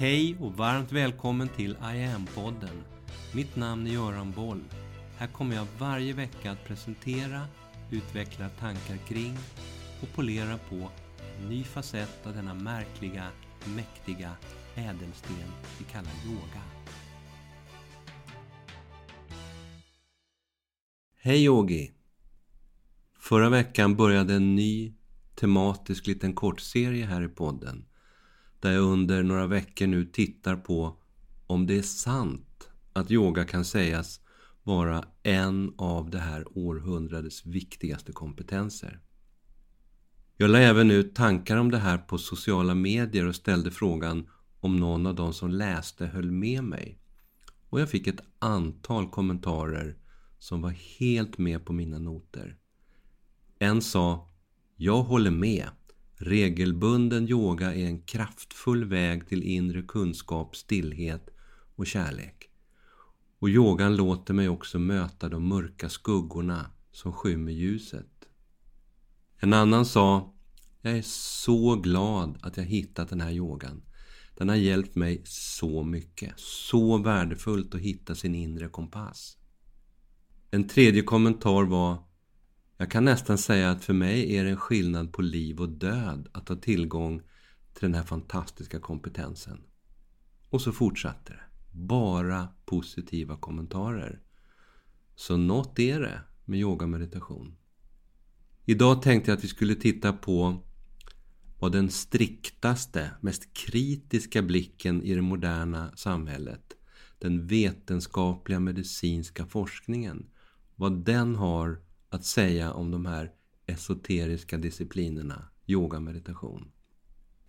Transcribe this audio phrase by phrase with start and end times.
[0.00, 2.82] Hej och varmt välkommen till I am-podden.
[3.34, 4.64] Mitt namn är Göran Boll.
[5.16, 7.46] Här kommer jag varje vecka att presentera,
[7.90, 9.36] utveckla tankar kring
[10.02, 10.90] och polera på
[11.38, 13.26] en ny facett av denna märkliga,
[13.76, 14.36] mäktiga
[14.74, 16.62] ädelsten vi kallar yoga.
[21.16, 21.92] Hej yogi!
[23.18, 24.94] Förra veckan började en ny
[25.34, 27.89] tematisk liten kortserie här i podden
[28.60, 30.96] där jag under några veckor nu tittar på
[31.46, 34.20] om det är sant att yoga kan sägas
[34.62, 39.00] vara en av det här århundradets viktigaste kompetenser.
[40.36, 44.28] Jag la även ut tankar om det här på sociala medier och ställde frågan
[44.60, 46.98] om någon av de som läste höll med mig.
[47.68, 49.96] Och jag fick ett antal kommentarer
[50.38, 52.56] som var helt med på mina noter.
[53.58, 54.26] En sa
[54.76, 55.68] ”Jag håller med.
[56.22, 61.30] Regelbunden yoga är en kraftfull väg till inre kunskap, stillhet
[61.76, 62.50] och kärlek.
[63.38, 68.28] Och yogan låter mig också möta de mörka skuggorna som skymmer ljuset.
[69.38, 70.34] En annan sa
[70.80, 73.82] Jag är så glad att jag hittat den här yogan.
[74.36, 76.32] Den har hjälpt mig så mycket.
[76.36, 79.36] Så värdefullt att hitta sin inre kompass.
[80.50, 82.09] En tredje kommentar var
[82.80, 86.28] jag kan nästan säga att för mig är det en skillnad på liv och död
[86.32, 87.18] att ha tillgång
[87.72, 89.60] till den här fantastiska kompetensen.
[90.50, 91.42] Och så fortsatte det.
[91.72, 94.20] Bara positiva kommentarer.
[95.14, 97.56] Så något är det med yoga och meditation.
[98.64, 100.62] Idag tänkte jag att vi skulle titta på
[101.58, 106.76] vad den striktaste, mest kritiska blicken i det moderna samhället,
[107.18, 110.26] den vetenskapliga medicinska forskningen,
[110.76, 113.32] vad den har att säga om de här
[113.66, 116.70] esoteriska disciplinerna, yoga meditation.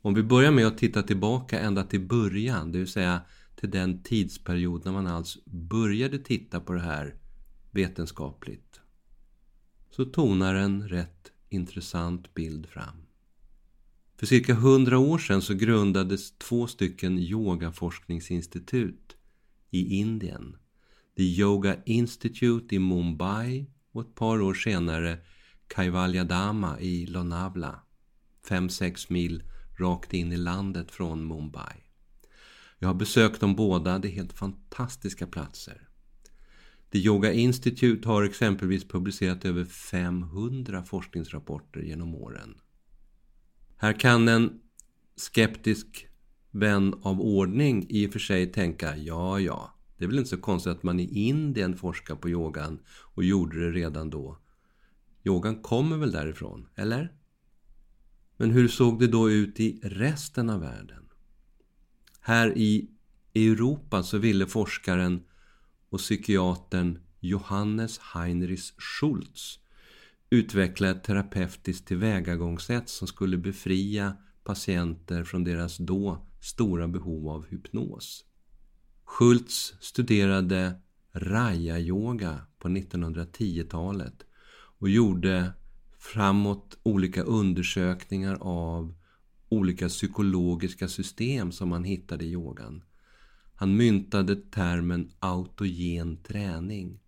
[0.00, 3.20] Om vi börjar med att titta tillbaka ända till början, det vill säga
[3.56, 7.14] till den tidsperiod när man alls började titta på det här
[7.70, 8.80] vetenskapligt,
[9.90, 13.06] så tonar en rätt intressant bild fram.
[14.16, 19.16] För cirka hundra år sedan så grundades två stycken yogaforskningsinstitut
[19.70, 20.56] i Indien.
[21.16, 23.66] The Yoga Institute i Mumbai
[23.96, 25.18] och ett par år senare
[25.68, 27.80] Kaivaljadama i Lonavla,
[28.48, 29.42] 5-6 mil
[29.78, 31.76] rakt in i landet från Mumbai.
[32.78, 35.88] Jag har besökt dem båda, det är helt fantastiska platser.
[36.92, 42.60] The Yoga Institute har exempelvis publicerat över 500 forskningsrapporter genom åren.
[43.76, 44.60] Här kan en
[45.16, 46.06] skeptisk
[46.50, 50.36] vän av ordning i och för sig tänka, ja, ja, det är väl inte så
[50.36, 54.38] konstigt att man i Indien forskar på yogan och gjorde det redan då.
[55.24, 57.12] Yogan kommer väl därifrån, eller?
[58.36, 61.08] Men hur såg det då ut i resten av världen?
[62.20, 62.90] Här i
[63.34, 65.22] Europa så ville forskaren
[65.88, 69.58] och psykiatern Johannes Heinrich Schultz
[70.30, 78.24] utveckla ett terapeutiskt tillvägagångssätt som skulle befria patienter från deras då stora behov av hypnos.
[79.06, 80.80] Schultz studerade
[81.12, 84.26] Raya-yoga på 1910-talet
[84.78, 85.52] och gjorde
[85.98, 88.94] framåt olika undersökningar av
[89.48, 92.82] olika psykologiska system som han hittade i yogan.
[93.54, 97.00] Han myntade termen autogen träning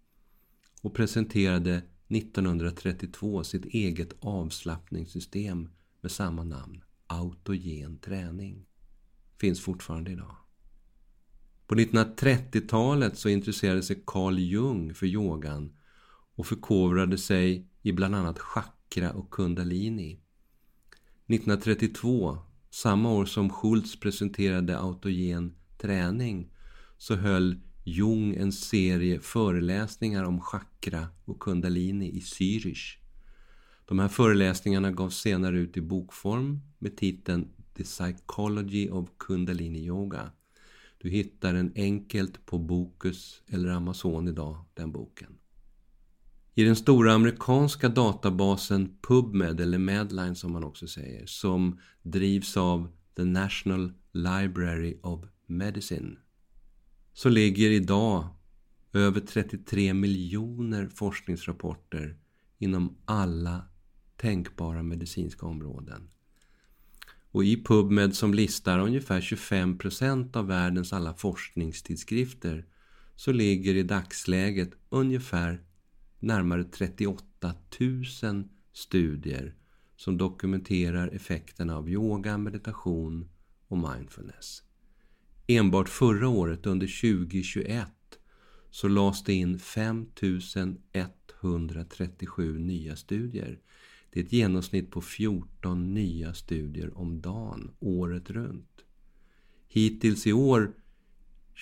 [0.82, 5.68] och presenterade 1932 sitt eget avslappningssystem
[6.00, 8.66] med samma namn, autogen träning.
[9.40, 10.36] Finns fortfarande idag.
[11.68, 15.72] På 1930-talet så intresserade sig Carl Jung för yogan
[16.34, 20.12] och förkovrade sig i bland annat chakra och kundalini.
[21.26, 22.38] 1932,
[22.70, 26.50] samma år som Schultz presenterade autogen träning,
[26.98, 32.96] så höll Jung en serie föreläsningar om chakra och kundalini i Zürich.
[33.84, 40.32] De här föreläsningarna gavs senare ut i bokform med titeln The Psychology of Kundalini Yoga.
[40.98, 45.38] Du hittar den enkelt på Bokus eller Amazon idag, den boken.
[46.54, 52.88] I den stora amerikanska databasen PubMed, eller Medline som man också säger, som drivs av
[53.16, 56.16] The National Library of Medicine,
[57.12, 58.28] så ligger idag
[58.92, 62.16] över 33 miljoner forskningsrapporter
[62.58, 63.62] inom alla
[64.16, 66.10] tänkbara medicinska områden.
[67.30, 72.66] Och i PubMed som listar ungefär 25% av världens alla forskningstidskrifter
[73.16, 75.60] så ligger i dagsläget ungefär
[76.18, 78.04] närmare 38 000
[78.72, 79.54] studier
[79.96, 83.28] som dokumenterar effekterna av yoga, meditation
[83.68, 84.62] och mindfulness.
[85.46, 87.88] enbart förra året under 2021
[88.70, 93.58] så lades det in 5137 nya studier.
[94.10, 98.84] Det är ett genomsnitt på 14 nya studier om dagen, året runt.
[99.68, 100.72] Hittills i år,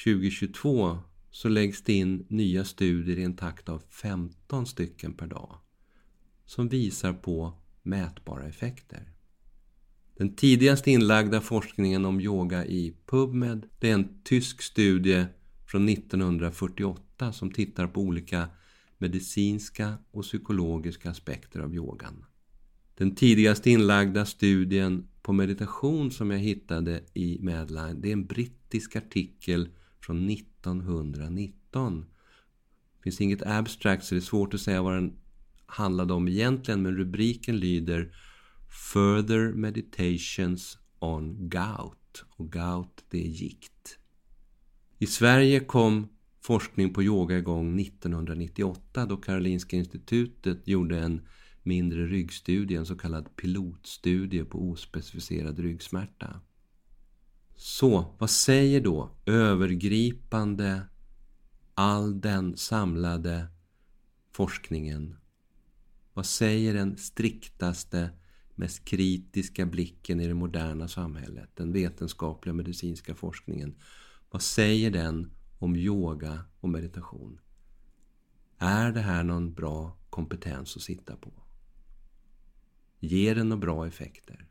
[0.05, 0.99] 2022,
[1.31, 5.59] så läggs det in nya studier i en takt av 15 stycken per dag
[6.47, 7.53] som visar på
[7.83, 9.13] mätbara effekter.
[10.17, 15.27] Den tidigast inlagda forskningen om yoga i PubMed det är en tysk studie
[15.67, 18.49] från 1948 som tittar på olika
[18.99, 22.25] medicinska och psykologiska aspekter av yogan.
[22.99, 28.97] Den tidigast inlagda studien på meditation som jag hittade i Medline det är en brittisk
[28.97, 29.69] artikel
[30.01, 32.05] från 1919.
[32.97, 35.13] Det finns inget abstract så det är svårt att säga vad den
[35.67, 38.15] handlade om egentligen men rubriken lyder
[38.93, 42.25] Further Meditations on Gout.
[42.29, 43.99] Och gout, det är gikt.
[44.99, 46.09] I Sverige kom
[46.41, 51.21] forskning på yoga igång 1998 då Karolinska institutet gjorde en
[51.67, 56.41] mindre ryggstudie, en så kallad pilotstudie på ospecificerad ryggsmärta.
[57.57, 60.83] Så, vad säger då övergripande
[61.75, 63.47] all den samlade
[64.33, 65.17] forskningen?
[66.13, 68.11] Vad säger den striktaste
[68.57, 73.75] mest kritiska blicken i det moderna samhället, den vetenskapliga medicinska forskningen.
[74.31, 77.41] Vad säger den om yoga och meditation?
[78.59, 81.46] Är det här någon bra kompetens att sitta på?
[83.07, 84.47] Ger den några bra effekter?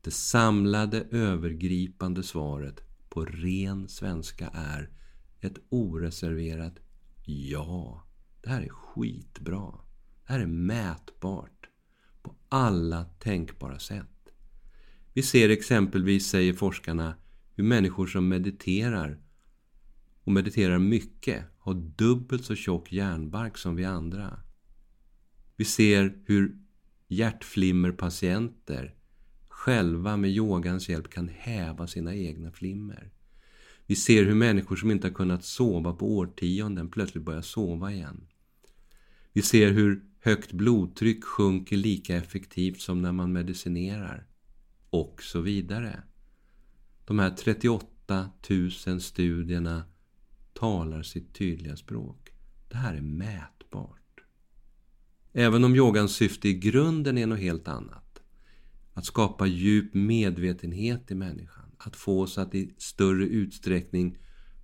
[0.00, 4.90] Det samlade övergripande svaret på ren svenska är
[5.40, 6.78] ett oreserverat
[7.24, 8.06] ja.
[8.42, 9.74] Det här är skitbra.
[10.26, 11.68] Det här är mätbart
[12.22, 14.32] på alla tänkbara sätt.
[15.12, 17.14] Vi ser exempelvis, säger forskarna,
[17.54, 19.18] hur människor som mediterar
[20.24, 24.40] och mediterar mycket har dubbelt så tjock hjärnbark som vi andra.
[25.58, 26.58] Vi ser hur
[27.08, 28.94] hjärtflimmerpatienter
[29.48, 33.10] själva med yogans hjälp kan häva sina egna flimmer.
[33.86, 38.26] Vi ser hur människor som inte har kunnat sova på årtionden plötsligt börjar sova igen.
[39.32, 44.26] Vi ser hur högt blodtryck sjunker lika effektivt som när man medicinerar.
[44.90, 46.02] Och så vidare.
[47.04, 48.30] De här 38
[48.86, 49.84] 000 studierna
[50.52, 52.30] talar sitt tydliga språk.
[52.68, 54.07] Det här är mätbart.
[55.32, 58.22] Även om yogans syfte i grunden är något helt annat.
[58.92, 61.72] Att skapa djup medvetenhet i människan.
[61.78, 64.18] Att få oss att i större utsträckning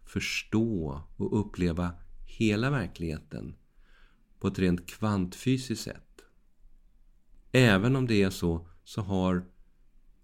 [0.04, 1.92] förstå och uppleva
[2.26, 3.54] hela verkligheten
[4.40, 6.22] på ett rent kvantfysiskt sätt.
[7.52, 9.44] Även om det är så, så har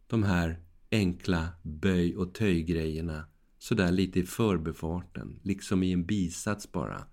[0.06, 0.60] de här
[0.90, 3.24] enkla böj och töjgrejerna
[3.58, 7.04] sådär lite i förbefarten, liksom i en bisats bara,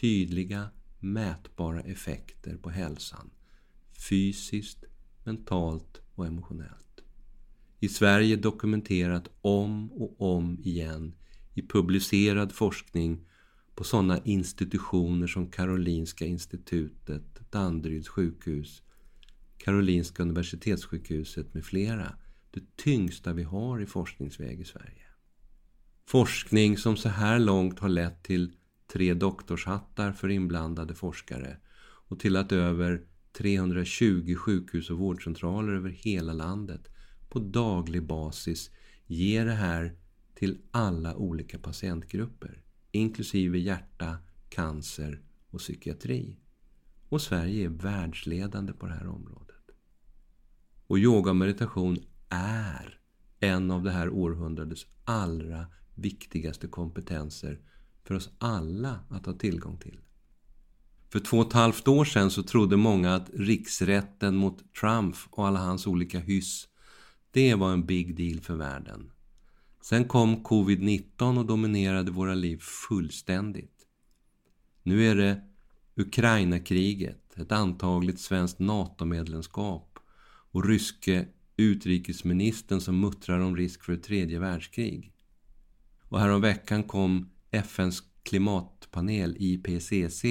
[0.00, 0.68] tydliga
[1.12, 3.30] mätbara effekter på hälsan.
[4.08, 4.84] Fysiskt,
[5.24, 7.00] mentalt och emotionellt.
[7.80, 11.14] I Sverige dokumenterat om och om igen
[11.54, 13.26] i publicerad forskning
[13.74, 18.82] på sådana institutioner som Karolinska institutet, Danderyds sjukhus,
[19.58, 22.12] Karolinska universitetssjukhuset med flera.
[22.50, 25.06] Det tyngsta vi har i forskningsväg i Sverige.
[26.08, 28.52] Forskning som så här långt har lett till
[28.96, 31.56] tre doktorshattar för inblandade forskare
[32.08, 36.88] och till att över 320 sjukhus och vårdcentraler över hela landet
[37.28, 38.70] på daglig basis
[39.06, 39.96] ger det här
[40.34, 46.36] till alla olika patientgrupper inklusive hjärta, cancer och psykiatri.
[47.08, 49.70] Och Sverige är världsledande på det här området.
[50.86, 51.98] Och yoga och meditation
[52.28, 53.00] är
[53.40, 57.60] en av det här århundradets allra viktigaste kompetenser
[58.06, 60.00] för oss alla att ha tillgång till.
[61.08, 65.46] För två och ett halvt år sedan så trodde många att riksrätten mot Trump och
[65.46, 66.68] alla hans olika hyss,
[67.30, 69.12] det var en big deal för världen.
[69.82, 73.86] Sen kom covid-19 och dominerade våra liv fullständigt.
[74.82, 75.42] Nu är det
[75.94, 79.98] Ukraina-kriget, ett antagligt svenskt NATO-medlemskap
[80.50, 85.12] och ryske utrikesministern som muttrar om risk för ett tredje världskrig.
[86.08, 90.24] Och häromveckan kom FNs klimatpanel IPCC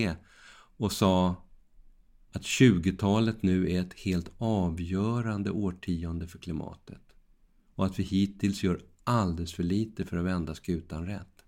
[0.77, 1.45] och sa
[2.31, 7.01] att 20-talet nu är ett helt avgörande årtionde för klimatet
[7.75, 11.45] och att vi hittills gör alldeles för lite för att vända skutan rätt.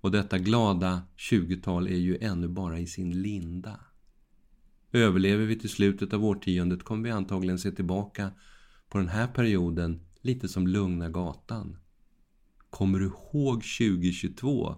[0.00, 3.80] Och detta glada 20-tal är ju ännu bara i sin linda.
[4.92, 8.30] Överlever vi till slutet av årtiondet kommer vi antagligen se tillbaka
[8.88, 11.76] på den här perioden lite som lugna gatan.
[12.70, 14.76] Kommer du ihåg 2022?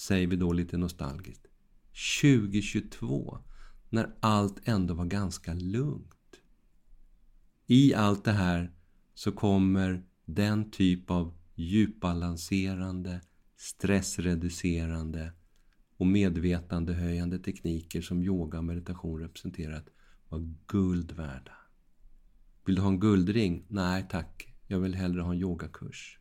[0.00, 1.46] Säger vi då lite nostalgiskt.
[2.22, 3.38] 2022,
[3.88, 6.40] när allt ändå var ganska lugnt.
[7.66, 8.72] I allt det här
[9.14, 13.20] så kommer den typ av djupbalanserande,
[13.56, 15.32] stressreducerande
[15.96, 19.86] och medvetandehöjande tekniker som yoga och meditation representerat
[20.28, 21.54] vara guld värda.
[22.64, 23.64] Vill du ha en guldring?
[23.68, 26.18] Nej tack, jag vill hellre ha en yogakurs.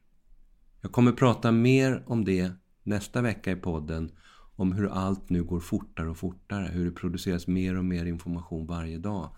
[0.82, 2.52] Jag kommer prata mer om det
[2.84, 4.12] nästa vecka i podden
[4.56, 8.66] om hur allt nu går fortare och fortare, hur det produceras mer och mer information
[8.66, 9.36] varje dag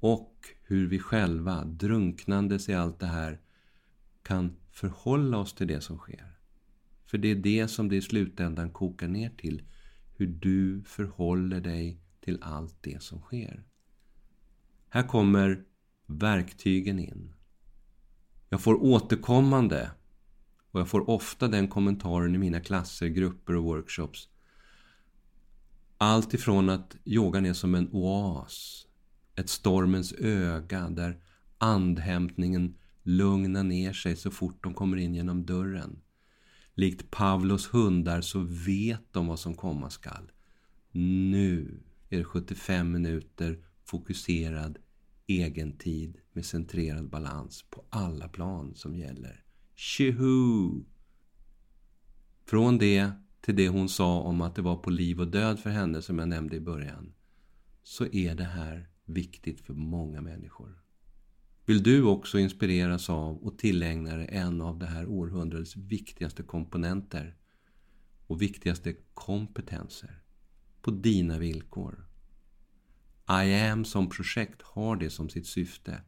[0.00, 3.40] och hur vi själva, drunknandes i allt det här,
[4.22, 6.32] kan förhålla oss till det som sker.
[7.06, 9.62] För det är det som det i slutändan kokar ner till.
[10.14, 13.64] Hur du förhåller dig till allt det som sker.
[14.88, 15.64] Här kommer
[16.06, 17.34] verktygen in.
[18.48, 19.90] Jag får återkommande,
[20.72, 24.28] och jag får ofta den kommentaren i mina klasser, grupper och workshops.
[25.98, 28.86] Allt ifrån att yogan är som en oas,
[29.36, 31.20] ett stormens öga där
[31.58, 36.02] andhämtningen lugnar ner sig så fort de kommer in genom dörren.
[36.74, 40.32] Likt Pavlos hundar så vet de vad som komma skall.
[40.92, 44.78] Nu är det 75 minuter fokuserad
[45.26, 49.41] egentid med centrerad balans på alla plan som gäller.
[49.84, 50.84] Tjoho!
[52.46, 53.10] Från det
[53.40, 56.18] till det hon sa om att det var på liv och död för henne som
[56.18, 57.12] jag nämnde i början,
[57.82, 60.82] så är det här viktigt för många människor.
[61.66, 67.36] Vill du också inspireras av och tillägna dig en av det här århundradets viktigaste komponenter
[68.26, 70.22] och viktigaste kompetenser
[70.82, 72.06] på dina villkor?
[73.28, 76.02] I am som projekt har det som sitt syfte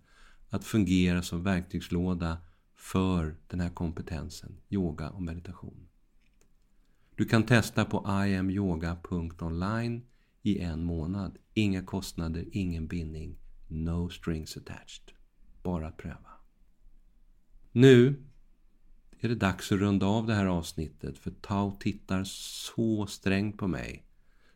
[0.51, 2.39] att fungera som verktygslåda
[2.85, 5.89] för den här kompetensen, yoga och meditation.
[7.15, 10.03] Du kan testa på iamyoga.online
[10.43, 11.39] i en månad.
[11.55, 13.39] Inga kostnader, ingen bindning,
[13.69, 15.13] no strings attached.
[15.63, 16.31] Bara att pröva.
[17.73, 18.25] Nu
[19.21, 23.67] är det dags att runda av det här avsnittet för Tao tittar så strängt på
[23.67, 24.07] mig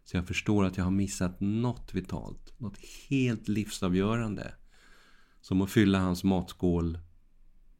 [0.05, 4.55] så jag förstår att jag har missat något vitalt, något helt livsavgörande.
[5.41, 6.99] Som att fylla hans matskål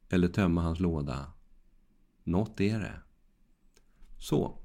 [0.09, 1.33] eller tömma hans låda.
[2.23, 3.01] Något är det.
[4.17, 4.59] Så,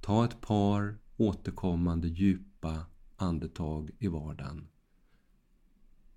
[0.00, 2.86] ta ett par återkommande djupa
[3.16, 4.68] andetag i vardagen.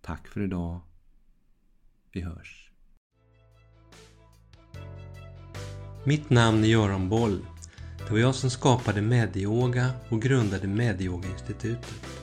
[0.02, 0.82] Tack för idag.
[2.12, 2.72] Vi hörs.
[6.06, 7.46] Mitt namn är Göran Boll.
[7.98, 12.23] Det var jag som skapade Medyoga och grundade Medyoga-institutet.